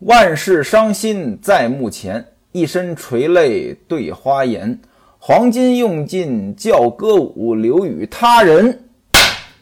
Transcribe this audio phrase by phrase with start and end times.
[0.00, 4.80] 万事伤心在目前，一身垂泪对花颜。
[5.18, 8.88] 黄金用尽教歌舞，留与他人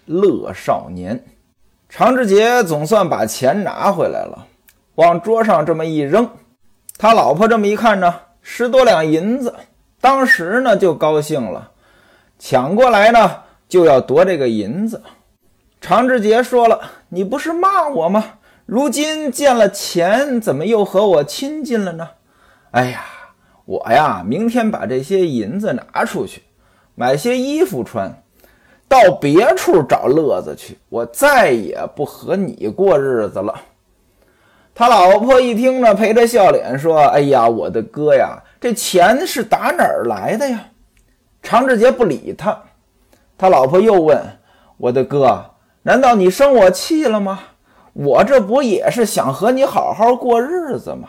[0.07, 1.21] 乐少年。
[1.89, 4.47] 常志杰总算把钱拿回来了，
[4.95, 6.31] 往桌上这么一扔，
[6.97, 9.53] 他老婆这么一看呢，十多两银子，
[10.01, 11.73] 当时呢就高兴了，
[12.39, 15.03] 抢过来呢就要夺这个银子。
[15.81, 18.25] 常志杰说了：“你不是骂我吗？
[18.71, 22.07] 如今见了钱，怎么又和我亲近了呢？”
[22.73, 23.03] 哎呀，
[23.65, 26.43] 我呀，明天把这些银子拿出去，
[26.95, 28.23] 买些衣服穿。
[28.87, 33.55] 到别处找乐子去，我再也不和你过日子了。
[34.75, 40.63] 他老婆一听呢，陪着笑脸说：“哎呀，我的哥呀，这钱是打哪儿来的呀？”
[41.43, 42.65] 常志杰不理他。
[43.39, 44.23] 他老婆又问
[44.77, 45.53] ：“我的哥，
[45.85, 47.41] 难道你生我气了吗？
[47.99, 51.09] 我这不也是想和你好好过日子吗？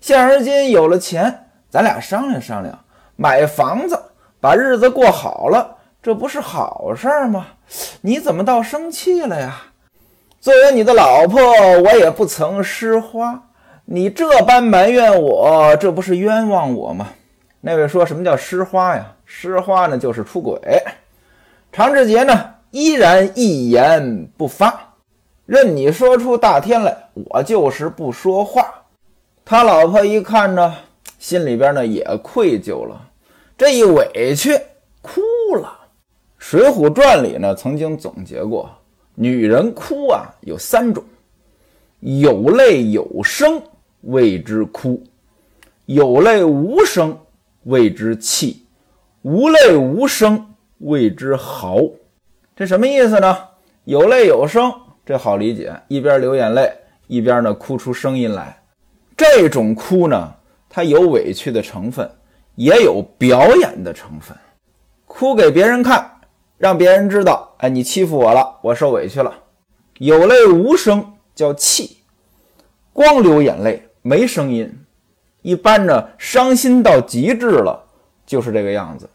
[0.00, 2.78] 现而今有了钱，咱俩商量商量，
[3.16, 3.98] 买房子，
[4.38, 7.46] 把日子过好了。”这不是好事儿吗？
[8.02, 9.62] 你怎么倒生气了呀？
[10.38, 11.40] 作为你的老婆，
[11.80, 13.42] 我也不曾失花，
[13.86, 17.08] 你这般埋怨我，这不是冤枉我吗？
[17.62, 19.06] 那位说什么叫失花呀？
[19.24, 20.60] 失花呢，就是出轨。
[21.72, 24.85] 常志杰呢，依然一言不发，
[25.46, 28.68] 任你说出大天来，我就是不说话。
[29.44, 30.74] 他老婆一看呢，
[31.20, 33.00] 心里边呢也愧疚了，
[33.56, 34.60] 这一委屈，
[35.00, 35.20] 哭
[35.54, 35.68] 了。
[36.48, 38.68] 《水浒传》里呢，曾经总结过，
[39.14, 41.02] 女人哭啊有三种：
[42.00, 43.62] 有泪有声
[44.02, 45.00] 谓之哭，
[45.84, 47.16] 有泪无声
[47.62, 48.66] 谓之泣，
[49.22, 51.80] 无泪无声谓之嚎。
[52.56, 53.38] 这什么意思呢？
[53.84, 54.72] 有泪有声，
[55.06, 56.68] 这好理解，一边流眼泪，
[57.06, 58.60] 一边呢哭出声音来。
[59.16, 60.34] 这种哭呢，
[60.68, 62.10] 它有委屈的成分，
[62.56, 64.36] 也有表演的成分，
[65.06, 66.10] 哭给别人看。
[66.58, 69.32] 让别人知道，哎，你欺负我了，我受委屈了。
[69.98, 71.98] 有泪无声叫气，
[72.92, 74.76] 光流眼泪没声音。
[75.42, 77.84] 一般呢，伤心到极致了
[78.26, 79.08] 就是这个样子。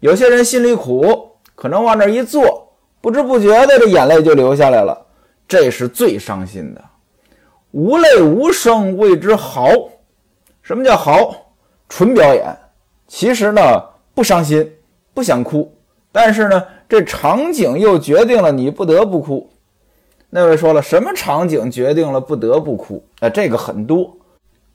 [0.00, 5.06] 有些人心里苦，可能往那一坐，不知不觉的这眼泪就流下来了，
[5.50, 6.80] 这是最伤心的。
[7.72, 9.68] 无泪无声谓之嚎。
[10.62, 11.34] 什么叫嚎？
[11.88, 12.56] 纯表演。
[13.08, 13.60] 其实呢，
[14.14, 14.72] 不伤心，
[15.12, 15.76] 不想哭。
[16.12, 19.50] 但是呢，这场景又决定了你不得不哭。
[20.28, 23.04] 那位说了，什么场景决定了不得不哭？
[23.18, 24.16] 啊，这个很多。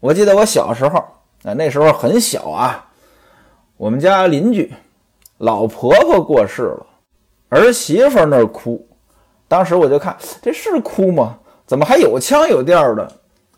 [0.02, 1.00] 我记得我小时候，
[1.44, 2.85] 啊，那时候很小啊，
[3.78, 4.69] 我们家邻居
[5.38, 6.85] 老婆婆过世了，
[7.47, 8.85] 儿媳妇那儿哭。
[9.55, 11.38] 当时我就看，这是哭吗？
[11.66, 13.11] 怎么还有腔有调的？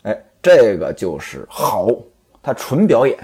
[0.04, 1.88] 哎，这个就是好，
[2.40, 3.18] 它纯表演。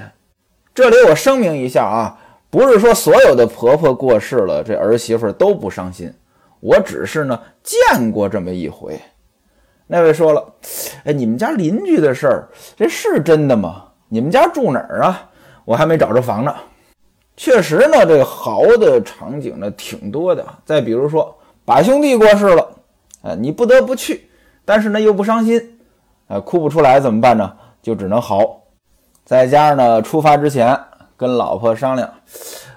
[0.74, 2.18] 这里我声明一下啊。
[2.50, 6.12] 不是说所有的婆婆过世了，这儿媳妇都不伤心。
[6.58, 9.00] 我只是呢见过这么一回。
[9.86, 10.44] 那位说了，
[11.04, 13.84] 哎，你们家邻居的事儿，这是真的吗？
[14.08, 15.30] 你们家住哪儿啊？
[15.64, 16.52] 我还没找着房呢。
[17.36, 20.44] 确实呢，这个嚎的场景呢挺多的。
[20.64, 21.32] 再比如说，
[21.66, 22.63] 把兄弟过世了，
[23.24, 24.28] 呃，你不得不去，
[24.64, 25.80] 但是呢又不伤心，
[26.28, 27.52] 哎，哭不出来怎么办呢？
[27.82, 28.60] 就只能嚎。
[29.24, 30.78] 再加上呢，出发之前。
[31.16, 32.10] 跟老婆商量，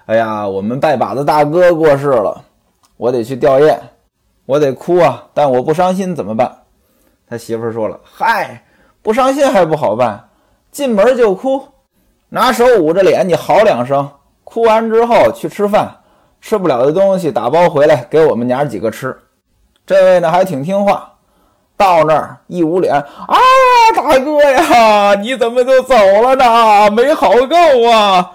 [0.06, 2.40] 哎呀，我们拜把子大哥过世了，
[2.96, 3.76] 我得去吊唁，
[4.46, 6.56] 我得哭啊，但我不伤心怎么办？
[7.28, 8.64] 他媳妇说了，嗨，
[9.02, 10.30] 不伤心还不好办，
[10.72, 11.64] 进门就哭，
[12.30, 14.08] 拿手捂着脸，你嚎两声，
[14.44, 15.98] 哭完之后去吃饭，
[16.40, 19.18] 吃不了的东西打包回来给我们娘几个吃。
[19.88, 21.14] 这位呢还挺听话，
[21.76, 23.06] 到那儿一捂脸啊。
[23.96, 26.92] 大哥呀，你怎么就走了呢？
[26.92, 28.34] 没好够啊！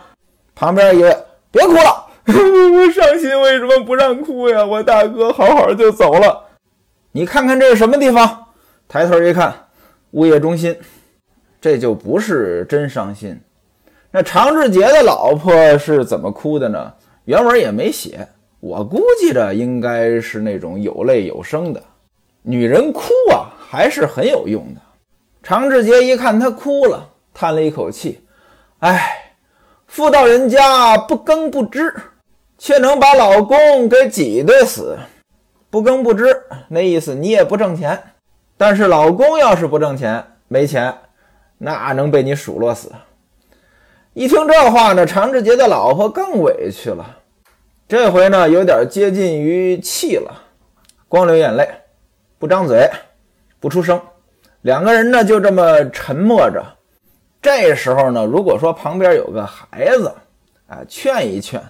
[0.55, 1.17] 旁边一位，
[1.51, 4.65] 别哭了， 我伤心，为什么不让哭呀？
[4.65, 6.45] 我大哥好好就走了，
[7.13, 8.47] 你看看这是什么地方？
[8.89, 9.55] 抬头一看，
[10.13, 10.77] 物业中心，
[11.61, 13.41] 这就不是真伤心。
[14.11, 16.93] 那常志杰的老婆是怎么哭的呢？
[17.27, 18.29] 原文也没写，
[18.63, 21.83] 我估计着应该是那种有泪有声的。
[22.43, 24.81] 女人哭啊，还是很有用的。
[25.43, 28.25] 常志杰一看她哭了，叹了一口气
[28.79, 29.35] ：“哎，
[29.89, 31.93] 妇道人家不耕不织，
[32.57, 34.97] 却能把老公给挤兑死。
[35.69, 36.25] 不耕不织，
[36.69, 38.01] 那意思你也不挣钱。
[38.57, 40.95] 但是老公要是不挣钱，没钱，
[41.59, 42.93] 那能被你数落死。”
[44.15, 47.19] 一听这话呢，常志杰的老婆更委屈了。
[47.93, 50.33] 这回呢，有点接近于气了，
[51.09, 51.69] 光流眼泪，
[52.39, 52.91] 不张嘴，
[53.61, 54.01] 不出声。
[54.63, 56.65] 两个人呢就这么沉默着。
[57.43, 60.11] 这时候呢，如果说旁边有个孩子，
[60.67, 61.61] 啊，劝一劝，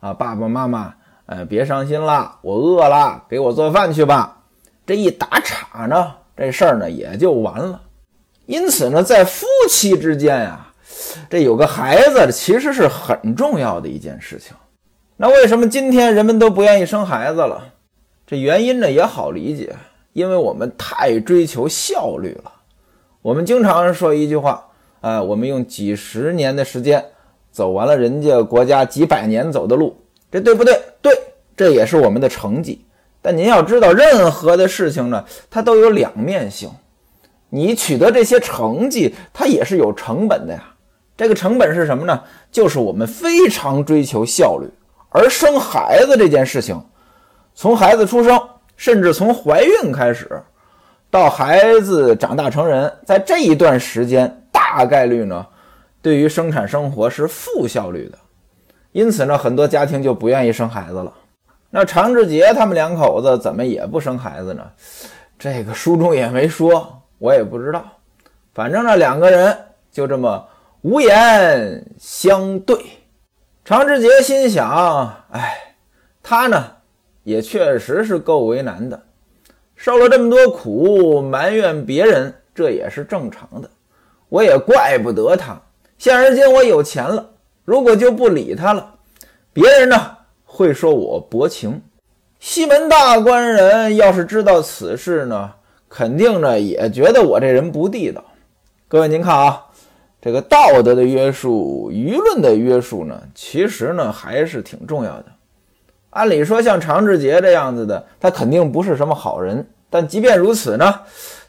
[0.00, 0.94] 啊，爸爸妈妈，
[1.26, 4.40] 呃，别伤心了，我饿了，给我做饭去吧。
[4.86, 7.82] 这一打岔呢，这事儿呢也就完了。
[8.46, 10.72] 因此呢，在夫妻之间呀，
[11.28, 14.56] 这有个孩子其实是很重要的一件事情。
[15.22, 17.62] 那为什么今天人们都不愿意生孩子了？
[18.26, 19.76] 这原因呢也好理解，
[20.14, 22.50] 因为我们太追求效率了。
[23.20, 24.66] 我们经常说一句话。
[25.02, 27.04] 啊，我们用几十年的时间
[27.50, 29.94] 走完了人家国家几百年走的路，
[30.32, 30.80] 这对不对？
[31.02, 31.12] 对，
[31.54, 32.82] 这也是我们的成绩。
[33.20, 36.70] 但您要知道，任何的事情呢，它都有两面性。
[37.50, 40.64] 你取得这些成绩，它也是有成本的呀。
[41.14, 42.22] 这个成本是什么呢？
[42.50, 44.66] 就是我们非常追求效率。
[45.10, 46.82] 而生孩子这件事情，
[47.54, 48.40] 从孩子出生，
[48.76, 50.42] 甚至从怀孕开始，
[51.10, 54.36] 到孩子长大成人，在这一段时间。
[54.52, 55.44] 大概率呢，
[56.00, 58.18] 对于生产生活是负效率的，
[58.92, 61.12] 因此呢，很多家庭就不愿意生孩子了。
[61.70, 64.62] 那常志杰他们两口子怎么也不生孩子呢？
[65.36, 67.84] 这个书中也没说，我也不知道。
[68.54, 69.58] 反正呢，两个人
[69.90, 70.46] 就这么
[70.82, 72.78] 无言相对。
[73.70, 74.68] 常志杰心想：
[75.30, 75.76] 哎，
[76.24, 76.72] 他呢
[77.22, 79.00] 也确实是够为难的，
[79.76, 83.70] 受了这么多苦，埋怨别人，这也是正常的。
[84.28, 85.56] 我也怪不得他。
[85.98, 87.30] 现而今我有钱了，
[87.64, 88.94] 如果就不理他了，
[89.52, 91.80] 别人呢会说我薄情。
[92.40, 95.48] 西门大官人要是知道此事呢，
[95.88, 98.24] 肯定呢也觉得我这人不地道。
[98.88, 99.66] 各位您看啊，
[100.20, 105.26] 这个道德的约束、舆论的约束呢，其实呢还是挺重要的。
[106.10, 109.66] 按理说，像常志杰这样子的，他肯定不是什么好人。
[109.88, 111.00] 但即便如此呢？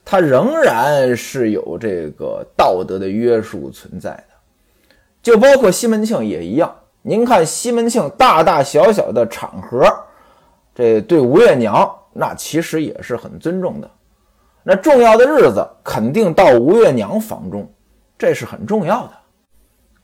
[0.03, 6.73] 他仍然是有这个道德的约束存在的，就包括西门庆也一样。
[7.03, 9.85] 您看西门庆大大小小的场合，
[10.73, 13.89] 这对吴月娘那其实也是很尊重的。
[14.63, 17.71] 那重要的日子肯定到吴月娘房中，
[18.21, 19.13] 这是很重要的。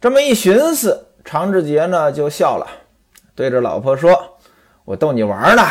[0.01, 2.65] 这么一寻思，常志杰呢就笑了，
[3.35, 4.39] 对着老婆说
[4.85, 5.61] ：“我逗你玩呢，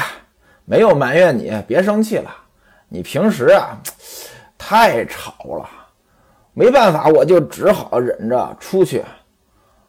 [0.65, 2.31] 没有埋怨你，别生气了。”
[2.89, 3.77] 你平时啊，
[4.57, 5.69] 太吵了，
[6.53, 9.05] 没办法，我就只好忍着出去，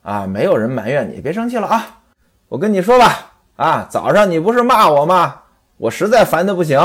[0.02, 2.00] 啊，没有人埋怨你，别生气了啊。
[2.48, 5.42] 我跟你说吧，啊，早上你不是骂我吗？
[5.78, 6.80] 我实在烦的不行，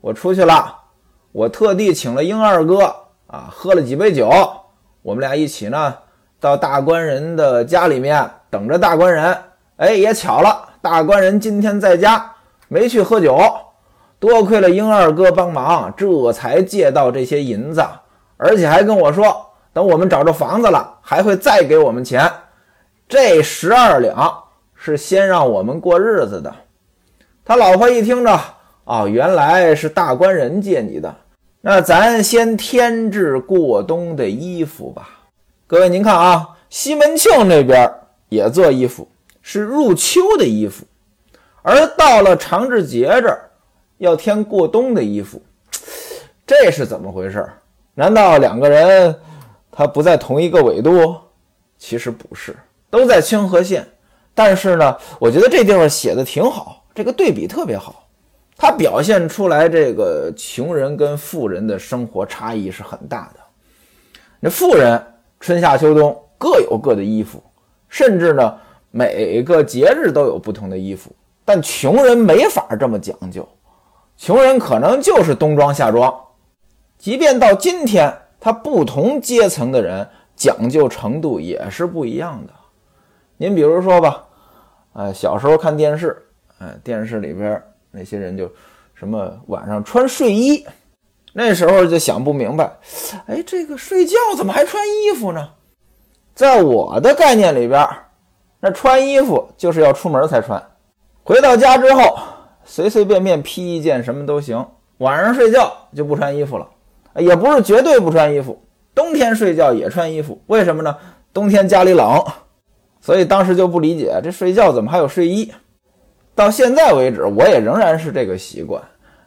[0.00, 0.76] 我出去了，
[1.30, 2.96] 我特地请了英二哥
[3.28, 4.28] 啊，喝了几杯酒，
[5.02, 5.94] 我们俩一起呢，
[6.40, 9.36] 到大官人的家里面等着大官人。
[9.76, 12.32] 哎，也巧了，大官人今天在家，
[12.66, 13.40] 没去喝酒。
[14.18, 17.80] 多亏了英二哥帮忙，这才借到这些银子，
[18.36, 22.28] 而且还跟我说，等我们找着房子了，还会再给我们钱。
[23.08, 24.42] 这十二两
[24.74, 26.52] 是先让我们过日子的。
[27.44, 28.40] 他老婆一听着，
[28.82, 31.14] 哦，原来是大官人借你的，
[31.60, 35.08] 那咱先添置过冬的衣服吧。
[35.66, 37.92] 各位您看啊，西门庆那边
[38.28, 39.08] 也做衣服，
[39.42, 40.84] 是入秋的衣服，
[41.62, 43.44] 而到了常志杰这儿。
[43.98, 45.42] 要添过冬的衣服，
[46.46, 47.44] 这是怎么回事？
[47.94, 49.12] 难道两个人
[49.72, 51.16] 他不在同一个纬度？
[51.76, 52.56] 其实不是，
[52.88, 53.84] 都在清河县。
[54.36, 58.07] 但是呢，我觉得这地方写的挺好，这个对比特别好，
[58.60, 63.40] 它表现出来这个穷人跟富人的生活差异是很大的。
[64.40, 65.00] 那富人
[65.38, 67.40] 春夏秋冬各有各的衣服，
[67.88, 68.58] 甚至呢
[68.90, 73.48] 每个节日都有不同的衣服，但穷人没法这么讲究。
[74.16, 76.12] 穷人可能就是冬装夏装，
[76.98, 82.52] 即便到今天，他不同阶层的人讲究程度也是不一样的。
[83.36, 84.24] 您比如说吧，
[84.94, 86.20] 呃，小时候看电视，
[86.58, 87.62] 呃，电视里边
[87.98, 88.48] 那些人就
[88.94, 90.64] 什么晚上穿睡衣，
[91.32, 92.70] 那时候就想不明白，
[93.26, 95.48] 哎，这个睡觉怎么还穿衣服呢？
[96.34, 97.84] 在我的概念里边，
[98.60, 100.62] 那穿衣服就是要出门才穿，
[101.24, 102.18] 回到家之后。
[102.70, 104.62] 随随便便披一件什么都行，
[104.98, 106.68] 晚上睡觉就不穿衣服了，
[107.16, 108.62] 也不是绝对不穿衣服，
[108.94, 110.94] 冬天睡觉也穿衣服，为什么呢？
[111.32, 112.22] 冬天家里冷，
[113.00, 115.50] 所以当时就不理解这睡觉怎么还有睡衣。
[116.38, 118.80] 到现在为止，我也仍然是这个习惯。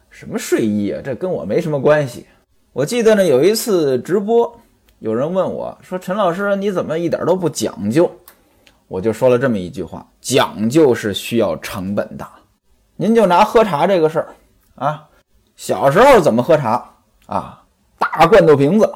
[0.08, 2.26] 什么睡衣啊，这跟我没什么关系。
[2.72, 4.58] 我记得呢，有一次直播，
[4.98, 8.10] 有人问我说：“陈老师，你怎么一点都不讲究？”
[8.88, 12.26] 我就说了这么一句话：“讲究是需要成本的。”
[12.96, 14.28] 您就拿喝茶这个事儿
[14.76, 15.06] 啊，
[15.54, 16.94] 小时候怎么喝茶
[17.26, 17.62] 啊？
[17.98, 18.90] 大罐头瓶子。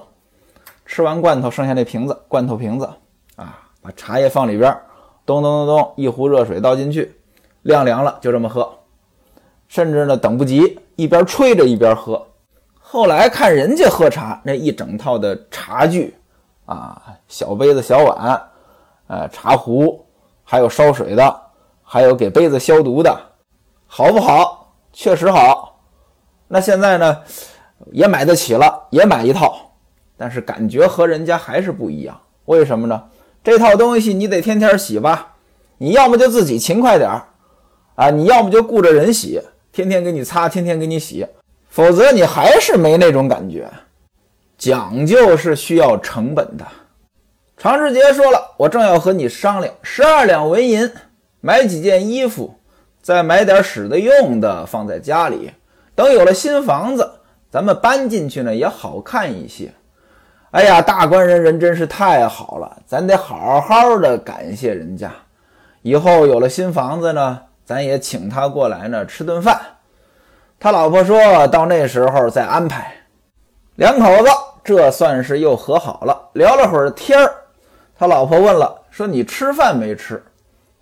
[0.87, 2.89] 吃完罐头，剩下那瓶子，罐头瓶子
[3.37, 4.75] 啊，把茶叶放里边，
[5.27, 7.15] 咚咚咚咚，一壶热水倒进去，
[7.67, 8.73] 晾凉了就这么喝。
[9.69, 12.27] 甚至呢，等不及，一边吹着一边喝。
[12.79, 16.15] 后来看人家喝茶，那一整套的茶具
[16.65, 18.43] 啊，小杯子、小碗，
[19.09, 20.07] 呃，茶壶，
[20.45, 21.41] 还有烧水的，
[21.83, 23.21] 还有给杯子消毒的，
[23.89, 24.73] 好不好？
[24.93, 25.81] 确实好。
[26.47, 27.23] 那现在呢，
[27.91, 29.73] 也买得起了，也买一套。
[30.17, 33.03] 但是感觉和人家还是不一样，为什么呢？
[33.43, 35.35] 这套东西你得天天洗吧，
[35.79, 37.29] 你要么就自己勤快点儿，
[37.97, 41.27] 啊，你要么就雇着人洗，天天给你擦，天天给你洗，
[41.69, 43.69] 否则你还是没那种感觉。
[44.57, 46.65] 讲究是需要成本的。
[47.59, 50.91] 常志杰说了，我正要和你商量，十二两纹银
[51.41, 52.55] 买几件衣服，
[53.01, 55.51] 再买点使得用的放在家里，
[55.95, 57.11] 等有了新房子，
[57.51, 59.73] 咱们搬进去呢也好看一些。
[60.51, 65.11] 哎呀，大官人人真是太好了，咱得好好的感谢人家。
[65.83, 69.61] 以后有了新房子呢，咱也请他过来呢吃顿饭。
[70.59, 72.95] 他老婆说到那时候再安排。
[73.75, 74.31] 两口子
[74.65, 77.35] 这算是又和好了，聊了会儿天儿。
[77.99, 80.23] 他老婆问了，说你吃饭没吃？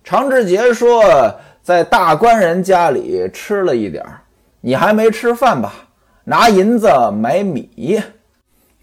[0.03, 1.03] 常志杰说
[1.61, 4.21] 在大官人家里吃了一点儿，
[4.61, 5.73] 你还没吃饭吧？
[6.23, 8.01] 拿银子买米。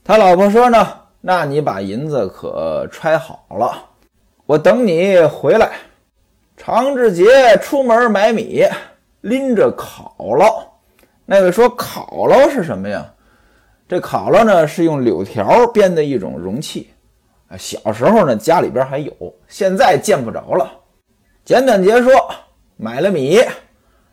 [0.04, 0.86] 他老婆说呢，
[1.20, 3.72] 那你把银子可揣好了，
[4.44, 5.70] 我等你回来。
[6.64, 8.64] 常志杰出门买米，
[9.22, 10.62] 拎着烤烙。
[11.26, 13.04] 那位说烤烙是什么呀？
[13.88, 16.88] 这烤烙呢是用柳条编的一种容器。
[17.48, 19.12] 啊，小时候呢家里边还有，
[19.48, 20.70] 现在见不着了。
[21.44, 22.12] 简短截说，
[22.76, 23.40] 买了米，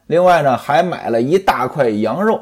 [0.07, 2.41] 另外呢还买了一大块羊肉。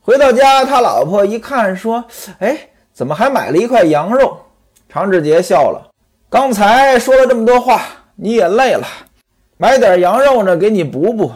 [0.00, 2.04] 回到家，他老婆一看，说
[2.40, 2.58] ：“哎，
[2.92, 4.36] 怎么还买了一块羊肉？”
[4.90, 5.92] 常志杰笑了
[6.28, 7.82] ：“刚才说了这么多话，
[8.16, 8.84] 你也累了，
[9.58, 11.30] 买点羊肉呢，给你补补。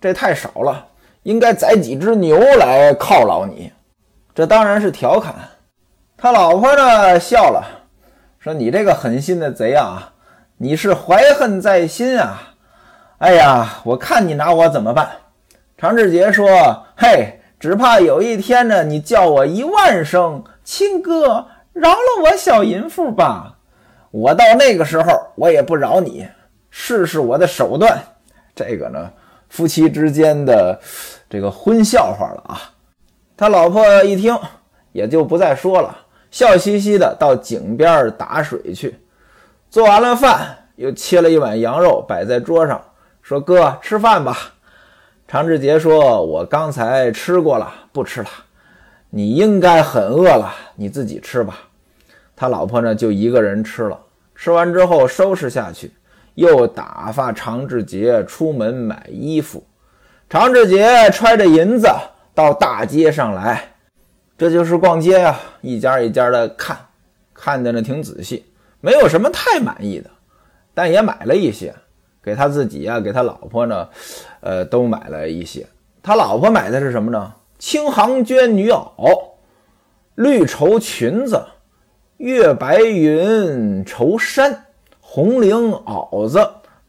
[0.00, 0.86] 这太少了，
[1.24, 3.70] 应该宰几只牛来犒劳你。”
[4.34, 5.34] 这当然是调侃。
[6.16, 7.62] 他老婆呢笑了，
[8.38, 10.12] 说：“你这个狠心的贼啊，
[10.56, 12.54] 你是怀恨在心啊！
[13.18, 15.10] 哎呀，我看你拿我怎么办？”
[15.76, 23.56] 常志杰说：“嘿。”只怕有一天呢，你叫我一万声亲哥，饶了我小淫妇吧！
[24.10, 26.28] 我到那个时候，我也不饶你。
[26.78, 27.98] 试试我的手段。
[28.54, 29.10] 这个呢，
[29.48, 30.78] 夫妻之间的
[31.28, 32.60] 这个荤笑话了啊。
[33.34, 34.38] 他老婆一听，
[34.92, 35.96] 也就不再说了，
[36.30, 38.94] 笑嘻嘻的到井边打水去。
[39.70, 42.80] 做完了饭，又切了一碗羊肉摆在桌上，
[43.22, 44.36] 说：“哥，吃饭吧。”
[45.26, 48.28] 常志杰说：“我刚才吃过了，不吃了。
[49.08, 51.58] 你应该很饿了，你自己吃吧。”
[52.36, 53.98] 他老婆呢，就一个人吃了。
[54.34, 55.90] 吃完之后收拾下去，
[56.36, 59.62] 又打发常志杰出门买衣服。
[60.30, 61.88] 常志杰揣着银子
[62.34, 63.74] 到大街上来，
[64.38, 66.78] 这就是逛街呀，一家一家的看，
[67.34, 68.46] 看的呢挺仔细，
[68.80, 70.10] 没有什么太满意的，
[70.72, 71.74] 但也买了一些。
[72.22, 73.88] 给他自己呀，给他老婆呢，
[74.40, 75.64] 呃，都买了一些。
[76.02, 77.32] 他老婆买的是什么呢？
[77.56, 79.30] 青杭绢女袄、
[80.16, 81.40] 绿绸裙子、
[82.16, 84.65] 月白云绸衫、
[85.08, 86.46] 红绫袄子、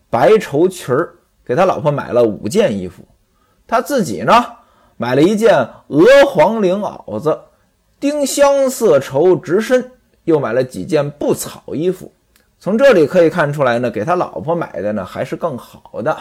[0.09, 1.13] 白绸裙儿，
[1.45, 3.03] 给他老婆买了五件衣服。
[3.67, 4.33] 他自己呢，
[4.97, 5.55] 买了一件
[5.87, 7.39] 鹅黄绫袄子、
[7.99, 9.91] 丁香色绸直身，
[10.23, 12.11] 又买了几件布草衣服。
[12.59, 16.17] 从这里可以看出来呢，给他老婆买的呢还是更好的，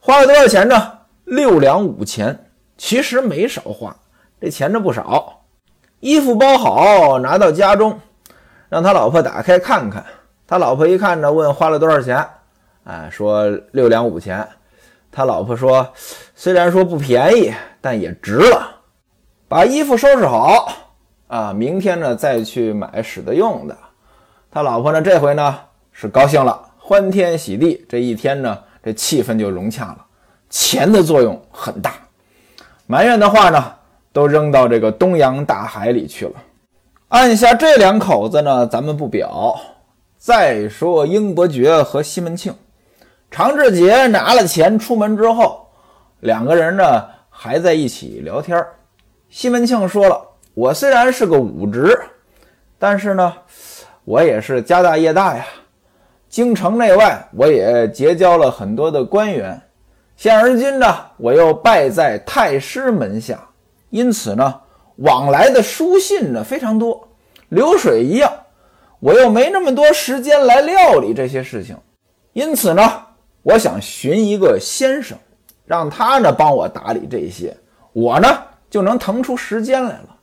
[0.00, 0.98] 花了多少钱呢？
[1.24, 3.96] 六两五钱，其实没少花，
[4.40, 5.42] 这钱呢不少。
[6.00, 7.98] 衣服包好，拿到家中，
[8.68, 10.04] 让他老婆打开看看。
[10.46, 12.24] 他老婆一看呢，问花了多少钱？
[12.84, 14.46] 哎，说六两五钱。
[15.10, 15.88] 他老婆说，
[16.34, 18.68] 虽然说不便宜，但也值了。
[19.48, 20.72] 把衣服收拾好
[21.28, 23.76] 啊，明天呢再去买使得用的。
[24.50, 25.00] 他老婆呢？
[25.00, 25.58] 这回呢
[25.92, 27.86] 是高兴了，欢天喜地。
[27.88, 29.98] 这一天呢，这气氛就融洽了。
[30.50, 31.92] 钱的作用很大，
[32.86, 33.72] 埋怨的话呢，
[34.12, 36.34] 都扔到这个东洋大海里去了。
[37.08, 39.56] 按下这两口子呢，咱们不表。
[40.24, 42.54] 再说英伯爵和西门庆，
[43.30, 45.68] 常志杰拿了钱出门之后，
[46.20, 48.64] 两个人呢还在一起聊天。
[49.28, 50.18] 西门庆说了
[50.54, 52.00] ：“我虽然是个武职，
[52.78, 53.34] 但是呢。”
[54.06, 55.44] 我也是家大业大呀，
[56.30, 59.60] 京城内外我也结交了很多的官员，
[60.16, 60.86] 现而今呢，
[61.18, 63.38] 我又拜在太师门下，
[63.90, 64.58] 因此呢，
[64.96, 67.06] 往来的书信呢非常多，
[67.50, 68.32] 流水一样。
[69.04, 71.76] 我又没那么多时间来料理这些事情，
[72.32, 72.82] 因此呢，
[73.42, 75.18] 我想寻一个先生，
[75.66, 77.54] 让他呢帮我打理这些，
[77.92, 78.26] 我呢
[78.70, 80.16] 就能腾出时间来了。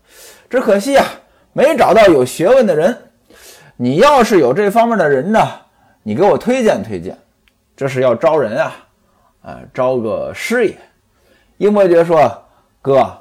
[0.50, 1.06] 只可惜啊，
[1.54, 2.98] 没找到有学问的人。
[3.78, 5.40] 你要是有这方面的人呢，
[6.02, 7.16] 你给我推荐推荐。
[7.78, 8.76] 这是要招人啊，
[9.44, 10.76] 啊，招个师爷。
[11.58, 12.44] 英伯爵说
[12.82, 13.16] ：“哥，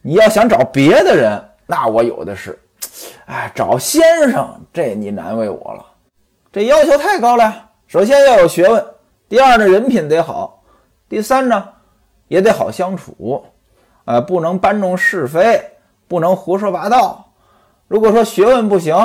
[0.00, 2.58] 你要想找别的人，那我有的是。
[3.26, 5.84] 哎，找先生，这你难为我了。
[6.52, 7.70] 这要求太高了。
[7.86, 8.84] 首先要有学问，
[9.28, 10.62] 第二呢，人品得好，
[11.08, 11.68] 第三呢，
[12.28, 13.44] 也得好相处。
[14.04, 15.60] 啊，不能搬弄是非，
[16.06, 17.32] 不能胡说八道。
[17.88, 18.96] 如果说学问不行，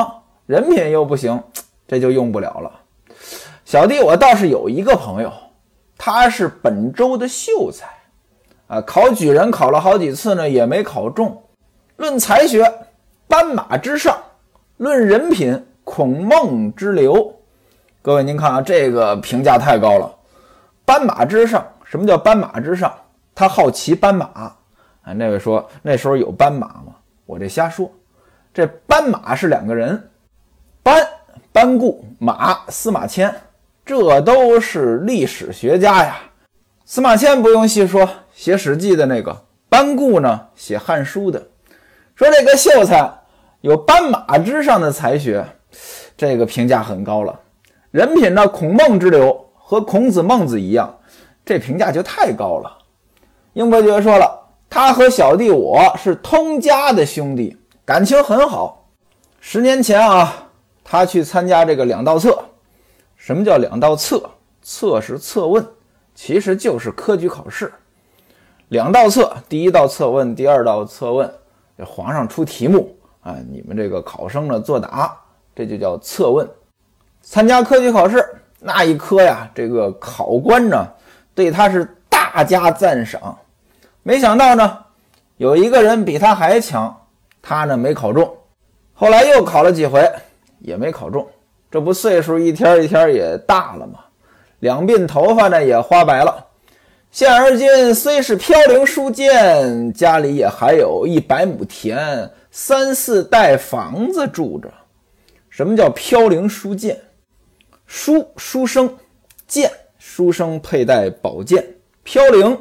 [0.46, 1.41] 人品又不行，
[1.88, 2.72] 这就用不了了。”
[3.63, 5.32] 小弟我倒是有一个朋友，
[5.98, 7.88] 他是本州的秀才，
[8.68, 11.44] 啊，考举人考了好几次呢，也没考中。
[11.98, 12.63] 论才学，
[13.29, 14.15] 斑马之上；
[14.77, 17.31] 论人品，孔孟之流。
[18.01, 20.12] 各位您看啊，这个评价太高了。
[20.83, 22.91] 斑马之上，什么叫斑马之上？
[23.36, 24.57] 他好骑斑马啊。
[25.13, 26.95] 那位说那时候有斑马吗？
[27.27, 27.91] 我这瞎说。
[28.51, 30.09] 这斑马是两个人，
[30.81, 31.07] 斑
[31.51, 33.31] 班固，马司马迁。
[33.86, 36.17] 这都是历史学家呀，
[36.83, 39.31] 司马迁不用细说，写《史记》的那个；
[39.69, 41.48] 班固呢，写《汉书》的。
[42.15, 43.09] 说这个秀才
[43.62, 45.46] 有斑马之上的才学，
[46.16, 47.38] 这个评价很高了。
[47.92, 50.98] 人品呢，孔孟之流，和孔子、孟子一样，
[51.44, 52.78] 这评价就太高了。
[53.54, 54.39] 英伯爵说了，
[54.70, 58.88] 他和小弟我是通家的兄弟，感情很好。
[59.42, 60.48] 十年前啊，
[60.84, 62.38] 他去参加这个两道测。
[63.18, 64.30] 什么叫两道测？
[64.62, 65.66] 测是测问，
[66.16, 67.72] 其实就是科举考试。
[68.70, 71.34] 两道测，第一道测问，第二道测问，
[71.86, 75.15] 皇上出题目啊，你们这个考生呢作答，
[75.55, 76.47] 这就叫测问。
[77.21, 78.25] 参加科举考试
[78.59, 80.88] 那一科呀，这个考官呢
[81.36, 83.38] 对他是大加赞赏。
[84.03, 84.77] 没想到呢，
[85.38, 86.95] 有一个人比他还强，
[87.41, 88.34] 他呢没考中，
[88.93, 90.10] 后来又考了几回，
[90.60, 91.27] 也没考中。
[91.69, 93.99] 这不岁数一天一天也大了吗？
[94.60, 96.45] 两鬓头发呢也花白了。
[97.12, 102.29] 现而今虽是飘零书剑，家里也还有一百亩田、
[102.62, 104.69] 三四代房子住着。
[105.50, 107.00] 什么叫飘零书剑？
[107.86, 108.93] 书书生，
[109.48, 111.65] 剑书生佩戴宝剑。
[112.04, 112.58] 飘零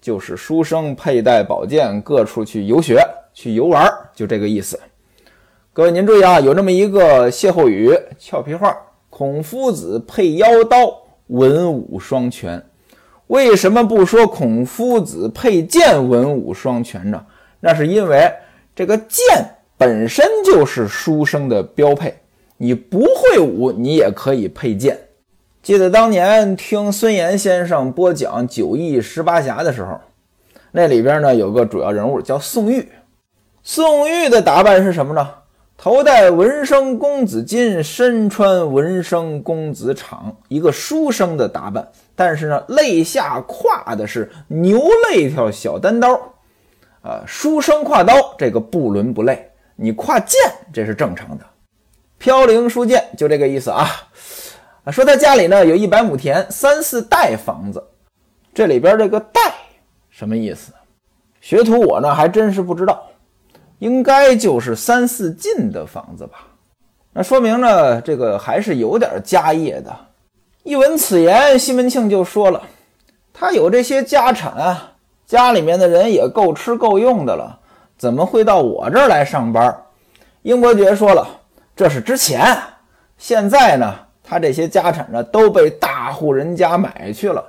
[0.00, 4.78] 就是书生佩戴宝剑各处去游学、去游玩，就这个意思。
[5.72, 8.72] 各位您注意啊，有这么一个歇后语俏皮话：
[9.10, 12.64] 孔夫子配腰刀，文武双全。
[13.26, 17.26] 为什么不说孔夫子配剑，文武双全呢？
[17.58, 18.32] 那是因为
[18.80, 19.26] 这个剑
[19.76, 22.14] 本身就是书生的标配，
[22.56, 24.98] 你不会武，你也可以配剑。
[25.62, 30.00] 记得当年听孙岩先生播讲《九义十八侠》的时候，
[30.72, 32.88] 那里边呢有个主要人物叫宋玉。
[33.62, 35.28] 宋玉的打扮是什么呢？
[35.76, 41.86] 头戴文生公子巾，身穿文生公子氅，一个书生的打扮。
[42.16, 46.18] 但是呢，肋下挎的是牛肋条小单刀，
[47.02, 49.50] 啊，书生挎刀这个不伦不类。
[49.76, 50.38] 你挎剑
[50.72, 51.44] 这是正常的，
[52.18, 53.88] 飘零书剑就这个意思啊。
[54.90, 57.82] 说他家里呢有一百亩田，三四代房子，
[58.52, 59.40] 这里边这个代
[60.10, 60.72] 什么意思？
[61.40, 63.06] 学徒我呢还真是不知道。
[63.78, 66.46] 应该就是三四进的房子吧？
[67.14, 69.96] 那说明呢，这个还是有点家业的。
[70.62, 72.62] 一闻此言，西门庆就说了
[73.32, 74.76] ：“他有这些家产，
[75.30, 77.56] 家里面的人也够吃够用的了，
[77.96, 79.80] 怎么会到我这儿来上班？”
[80.42, 81.24] 英伯爵说了
[81.76, 82.44] ：“这是之前，
[83.16, 87.44] 现在呢，他这些家产呢都被大户人家买去了，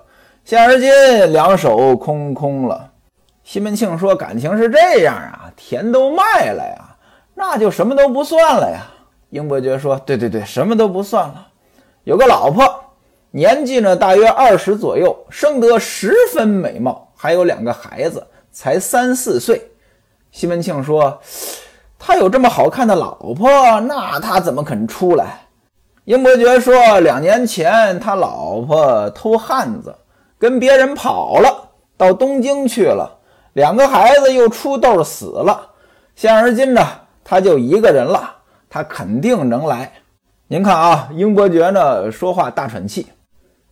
[0.45, 0.91] 现而今
[1.33, 2.91] 两手空空了。”
[3.43, 6.95] 西门庆说：“感情是这样啊，田都卖了呀，
[7.33, 8.81] 那就什么都不算了呀。”
[9.31, 11.47] 英伯爵说：“对对对，什么都不算了。
[12.03, 12.63] 有个老婆，
[13.31, 19.69] 年纪呢大约二十左右，生得十分美貌，还有两个孩子，才三四岁。”
[20.33, 21.21] 西门庆说
[21.99, 25.41] ：“他有这么好看的老婆，那他怎么肯出来？”
[26.05, 29.95] 英伯爵说：“两年前他老婆偷汉子，
[30.39, 33.19] 跟别人跑了，到东京去了。”
[33.53, 35.67] 两个孩子又出痘死了，
[36.15, 36.81] 现而今呢，
[37.23, 39.91] 他就一个人了，他肯定能来。
[40.47, 43.07] 您看啊，英伯爵呢说话大喘气，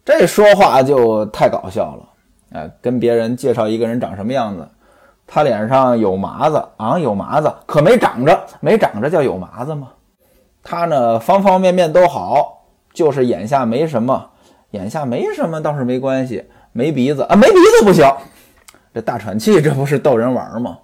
[0.06, 2.09] 这说话就太搞笑了。
[2.52, 4.68] 哎，跟别人介绍一个人长什么样子，
[5.28, 9.90] 他脸上有麻子啊，有麻子，可没长着，没长着叫有麻子吗？
[10.64, 14.32] 他呢，方方面面都好，就是眼下没什么，
[14.72, 18.06] 眼下没什么倒是没关系，没鼻子啊，没鼻子不行，
[18.94, 20.80] 这大喘气，这不是逗人玩吗？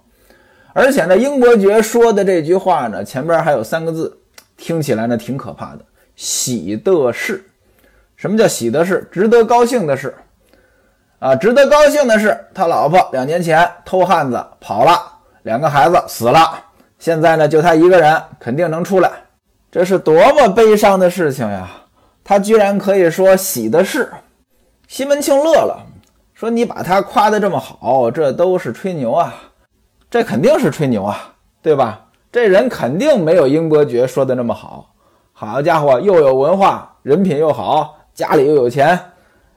[0.72, 4.18] 而且呢，英伯爵说的这句话呢，前边还有三个字，
[4.56, 7.44] 听起来呢挺可怕的，喜的是。
[8.14, 9.08] 什么叫喜的是？
[9.10, 10.14] 值得高兴的是。
[11.18, 15.00] 啊，值得高兴的是，他老婆两年前偷汉子跑了，
[15.44, 16.58] 两个孩子死了，
[16.98, 19.10] 现在呢就他一个人，肯定能出来，
[19.72, 21.68] 这是多么悲伤的事情呀！
[22.22, 24.12] 他居然可以说喜的是。
[24.88, 25.82] 西门庆乐了，
[26.34, 29.34] 说：“你把他夸得这么好，这都是吹牛啊，
[30.10, 32.02] 这肯定是吹牛啊，对吧？
[32.30, 34.92] 这人肯定没有英伯爵说的那么好。
[35.32, 39.00] 好家伙，又有文化，人品又好，家里又有钱。”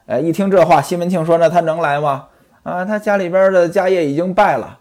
[0.09, 2.25] 哎，一听这话，西门庆说：“那他能来吗？
[2.63, 4.79] 啊，他家里边的家业已经败了，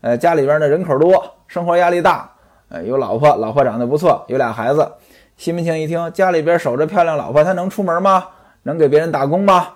[0.00, 2.30] 呃，家里边的人口多，生活压力大，
[2.70, 4.90] 呃，有老婆，老婆长得不错，有俩孩子。
[5.36, 8.24] 西门庆一听，家里边守着漂亮老婆，他能出门吗？
[8.62, 9.66] 能给别人打工吗？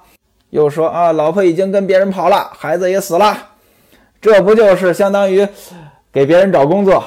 [0.48, 3.36] 又说啊，老婆已经跟别人跑了，孩子也死了，
[4.22, 5.46] 这不就是相当于
[6.10, 7.04] 给别人找工作，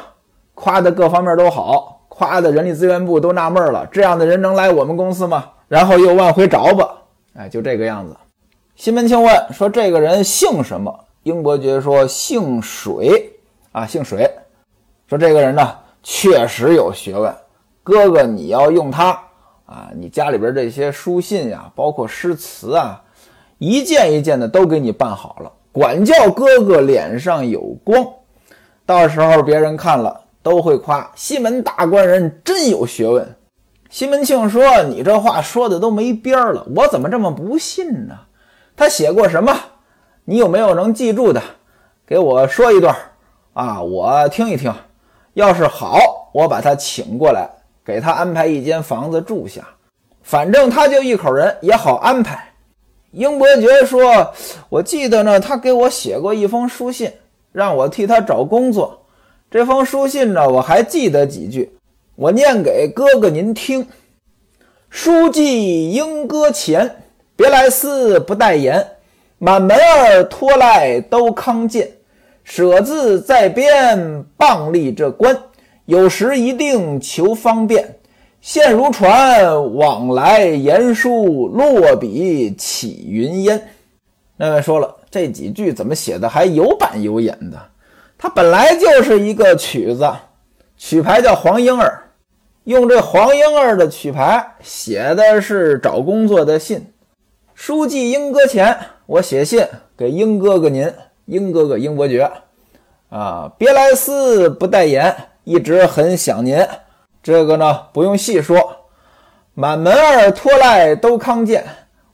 [0.54, 5.46] 夸的各方面都好，夸的人力资源部都纳闷了，这样的人能来我们公司吗？
[5.68, 6.88] 然后又往回找吧。”
[7.38, 8.18] 哎，就这个样子。
[8.76, 13.32] 西门庆问说：“这个人姓什么？”英伯爵说：“姓水
[13.72, 14.28] 啊，姓水。”
[15.08, 17.32] 说这个人呢，确实有学问。
[17.84, 19.12] 哥哥，你要用他
[19.68, 23.00] 啊，你家里边这些书信呀，包括诗词啊，
[23.60, 28.04] 一件一件的都给你办好了，管教哥哥脸上有光。
[28.84, 33.36] 到时候别人看了都会夸西门大官人真有学问。
[33.90, 35.80] 西门庆说：“你这话说的？
[35.80, 37.10] 都没边儿了，我怎么？
[37.10, 37.32] 这么？
[37.32, 38.16] 不信呢？
[38.76, 39.58] 他写过什么？
[40.26, 41.42] 你有没有能记住的？
[42.06, 42.96] 给我说一段
[43.54, 44.74] 啊，我听一听。
[45.34, 46.00] 要是好，
[46.34, 47.50] 我把他请过来，
[47.86, 49.62] 给他安排一间房子住下。
[50.22, 52.44] 反正他就一口人，也好安排。”
[53.12, 54.34] 英伯爵说
[54.68, 57.12] ：“我记得呢，他给我写过一封书信，
[57.54, 59.06] 让我替他找工作。
[59.50, 61.72] 这封书信呢，我还记得几句。”
[62.18, 63.88] 我念给哥哥您听：
[64.90, 67.04] 书记莺歌前，
[67.36, 68.94] 别来司不待言，
[69.38, 71.92] 满门儿拖来都康健。
[72.44, 75.38] 舍字在边，傍立这官，
[75.86, 78.00] 有时一定求方便。
[78.42, 83.70] 现如船往来言书，落笔起云烟。
[84.38, 87.62] 那位说了，这几句怎么写的还有板有眼的？
[88.18, 90.12] 它本来就是一个曲子，
[90.76, 92.06] 曲牌叫黄莺儿。
[92.68, 96.92] 用这黄莺儿的曲牌写的是找工作的信。
[97.54, 100.94] 书记英哥前，我写信给英哥哥您，
[101.28, 102.30] 英哥哥英伯爵
[103.10, 106.68] 啊，别来思不代言，一直很想您。
[107.24, 108.60] 这个呢不用细说，
[109.54, 111.66] 满门儿托赖都康健，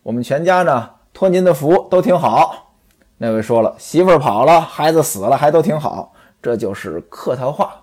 [0.04, 2.76] 我们全家呢托您的福都挺好。
[3.18, 6.14] 那位说了，媳妇儿跑了，孩子死了，还都挺好，
[6.44, 7.83] 这就是客套话。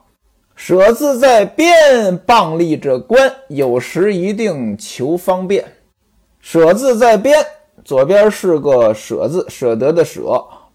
[0.62, 5.64] 舍字在边，傍立着官，有时一定求方便。
[6.38, 7.42] 舍字在边，
[7.82, 10.20] 左边是个舍字，舍得的舍；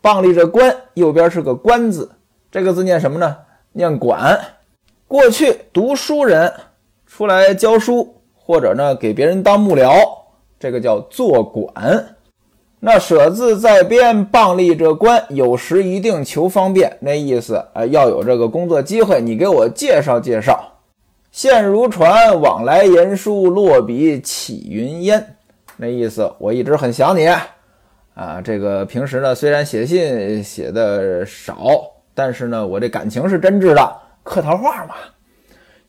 [0.01, 2.09] 傍立着官，右边是个官字。
[2.51, 3.37] 这个字念什么呢？
[3.73, 4.43] 念管。
[5.07, 6.51] 过去读书人
[7.05, 9.99] 出来教书，或者呢给别人当幕僚，
[10.59, 12.14] 这个叫做管。
[12.85, 16.95] 那舍字在边，傍立着官，有时一定求方便。
[16.99, 20.63] 那意思，哎，要有这个工作机会，你给我介绍介绍。
[21.31, 25.35] 现如船往来言书，落笔起云烟。
[25.77, 28.39] 那意思，我一直很想你啊。
[28.43, 31.65] 这个平时呢，虽然写信写的少，
[32.13, 34.93] 但是呢，我这感情是真挚的，客套话嘛。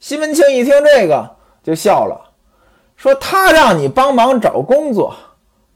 [0.01, 1.31] 西门庆一听这个
[1.63, 2.19] 就笑了，
[2.97, 5.15] 说他让你帮忙找工作。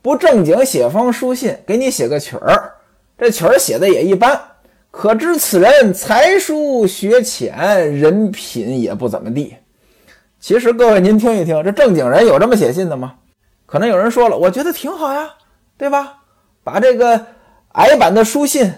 [0.02, 2.72] 不正经写封书信，给你写个曲儿，
[3.18, 4.40] 这曲儿写的也一般，
[4.90, 7.54] 可知此人才疏学浅，
[7.98, 9.54] 人品也不怎么地。
[10.40, 13.14] 其实各位您听一听，这正经人有这么写信的吗？
[13.66, 15.28] 可能有人说了，我觉得挺好呀，
[15.76, 16.14] 对吧？
[16.64, 17.26] 把这个
[17.72, 18.72] 矮版的书信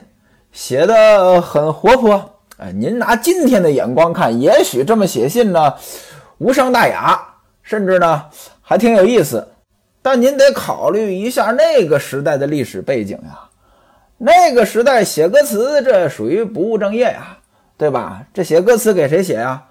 [0.51, 5.75] 写的很活泼，哎，您拿今天的眼光看，也许这么写信呢，
[6.39, 7.25] 无伤大雅，
[7.63, 8.25] 甚至呢
[8.61, 9.52] 还挺有意思。
[10.03, 13.39] 但您得考虑一下那个时代的历史背景呀，
[14.19, 17.39] 那个时代写歌词这属于不务正业呀，
[17.79, 18.23] 对吧？
[18.35, 19.63] 这写歌词给谁写呀？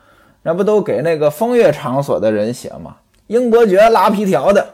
[0.42, 2.96] 那不都给那个风月场所的人写吗？
[3.28, 4.66] 英伯爵拉皮条的，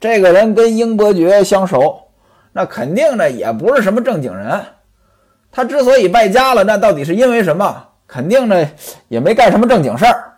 [0.00, 2.08] 这个人跟英伯爵相熟，
[2.52, 4.60] 那肯定呢也不是什么正经人。
[5.52, 7.88] 他之所以败家了，那到底是因为什么？
[8.06, 8.70] 肯定呢
[9.08, 10.32] 也没干什么正经事儿，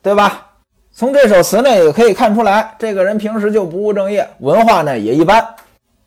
[0.00, 0.51] 对吧？
[0.94, 5.42] 从这首词呢也可以看出来，这个人平时就不务正业，文化呢也一般。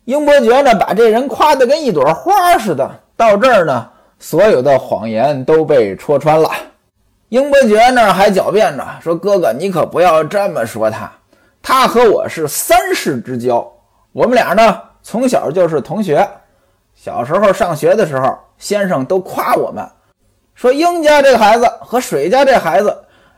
[0.04, 3.88] 英伯爵呢把这人夸得跟一朵花似的，到这儿呢，
[4.20, 6.48] 所有的谎言都被戳穿了。
[7.30, 11.10] 英伯爵那儿还狡辩着说：“哥哥，你可不要这么说他，
[11.60, 13.68] 他和我是三世之交，
[14.12, 16.24] 我们俩呢从小就是同学。
[16.94, 19.84] 小时候上学的时候，先生都夸我们，
[20.54, 22.96] 说英家这孩子和水家这孩子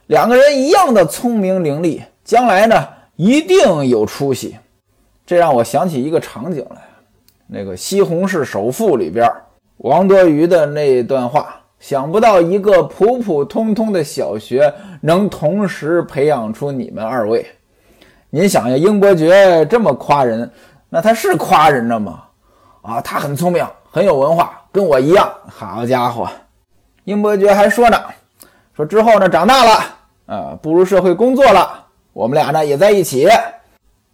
[0.09, 4.57] 两个人一样的聪明伶俐，将来呢一定有出息。”
[5.25, 6.83] 这让我想起一个场景来，
[7.47, 9.31] 那个《西红柿首富》里边
[9.79, 11.55] 王多鱼的那段话。
[11.79, 17.47] 想不到一个普普通通的小学能同时培养出你们二位。
[18.31, 20.51] 您想呀，英伯爵这么夸人，
[20.89, 22.25] 那他是夸人呢吗？
[22.83, 25.31] 啊，他很聪明，很有文化，跟我一样。
[25.47, 26.29] 好家伙，
[27.05, 27.97] 英伯爵还说呢，
[28.75, 29.98] 说之后呢，长大了，
[30.29, 33.27] 啊，步入社会工作了，我们俩呢也在一起，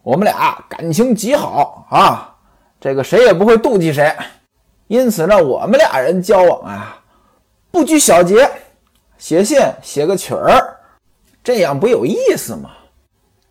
[0.05, 2.37] 我们俩感情极好啊，
[2.81, 4.15] 这个谁也不会妒忌谁，
[4.87, 7.01] 因此呢，我们俩人交往啊。
[7.73, 8.49] 不拘小节，
[9.19, 10.77] 写信写个曲儿，
[11.43, 12.71] 这样不有意思吗？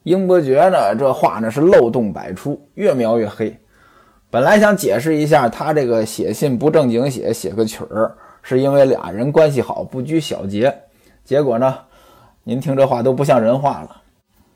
[0.04, 3.54] 英伯爵呢，这话呢是漏洞百出，越描越黑。
[4.30, 10.74] 本来想解释一下，他这个写信不正经写，写个曲儿，是因为俩人关系好，不拘小节。
[11.26, 11.78] 结果呢，
[12.46, 14.02] 您听这话都不像人话了。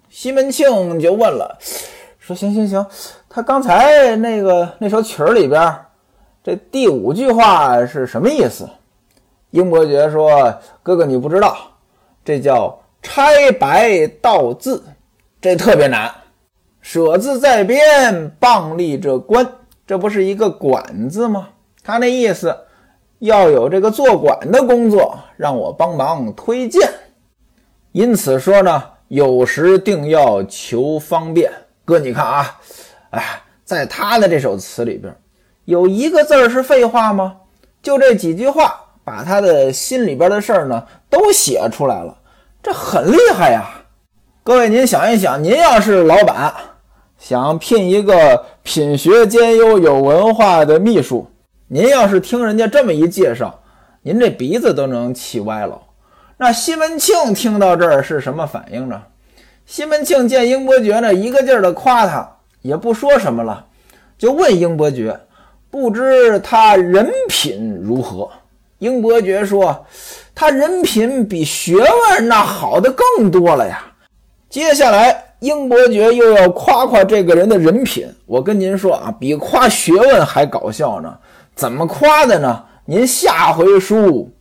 [0.10, 1.58] 西门庆就问了，
[2.20, 2.86] 说：“行行行，
[3.30, 5.74] 他刚才那个那首曲儿里边，
[6.44, 8.70] 这第五句话是什么意思？”
[9.52, 11.58] 英伯爵说：“哥哥，你不知道，
[12.26, 14.84] 这叫拆白道字，
[15.40, 16.14] 这特别难。
[16.82, 19.48] 舍字在边，棒立着官，
[19.86, 21.48] 这不是一个管字吗？
[21.84, 22.54] 他那意思
[23.20, 26.90] 要有这个做管的工作，让我帮忙推荐。
[27.98, 31.52] 因此说呢，有时定要求方便。
[31.84, 32.60] 哥，你看啊，
[33.10, 35.12] 哎，在他的这首词里边，
[35.66, 37.38] 有一个字是废话吗？
[37.82, 42.14] 就这几句话。”把他的心里边的事儿呢都写出来了，
[42.62, 43.66] 这很厉害呀！
[44.44, 46.54] 各位，您想一想，您要是老板，
[47.18, 51.26] 想聘一个品学兼优、有文化的秘书，
[51.70, 53.58] 您要是听人家这么一介绍，
[54.02, 55.82] 您这鼻子都能气歪了。
[56.40, 59.02] 那西门庆听到这儿是什么反应呢？
[59.66, 62.30] 西门庆见英伯爵呢一个劲儿的夸他，
[62.62, 63.66] 也不说什么了，
[64.20, 65.20] 就问英伯爵，
[65.72, 68.30] 不知他人品如何？
[68.78, 69.84] 英伯爵说
[70.36, 73.84] ：“他人品比学问那好的更多了呀。”
[74.48, 78.08] 接下来，英伯爵又要夸夸这个人的人品。
[78.28, 81.18] 我跟您说啊，比夸学问还搞笑呢。
[81.56, 82.64] 怎么夸的呢？
[82.86, 84.32] 您下回书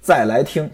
[0.00, 0.70] 再来听。